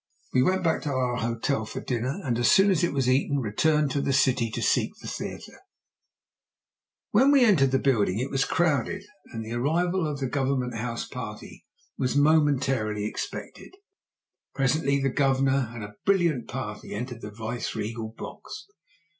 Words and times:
We 0.33 0.41
went 0.41 0.63
back 0.63 0.81
to 0.81 0.89
our 0.89 1.17
hotel 1.17 1.63
for 1.63 1.79
dinner, 1.79 2.19
and 2.23 2.39
as 2.39 2.49
soon 2.49 2.71
as 2.71 2.83
it 2.83 2.91
was 2.91 3.07
eaten 3.07 3.37
returned 3.37 3.91
to 3.91 4.01
the 4.01 4.13
city 4.13 4.49
to 4.49 4.59
seek 4.59 4.95
the 4.95 5.07
theatre. 5.07 5.59
When 7.11 7.29
we 7.29 7.45
entered 7.45 7.65
it 7.65 7.71
the 7.73 7.77
building 7.85 8.27
was 8.31 8.43
crowded, 8.43 9.03
and 9.27 9.45
the 9.45 9.53
arrival 9.53 10.07
of 10.07 10.19
the 10.19 10.25
Government 10.25 10.75
House 10.75 11.07
party 11.07 11.67
was 11.99 12.15
momentarily 12.15 13.05
expected. 13.05 13.75
Presently 14.55 14.99
the 14.99 15.09
Governor 15.09 15.69
and 15.71 15.83
a 15.83 15.93
brilliant 16.03 16.47
party 16.47 16.95
entered 16.95 17.21
the 17.21 17.29
vice 17.29 17.75
regal 17.75 18.07
box. 18.09 18.65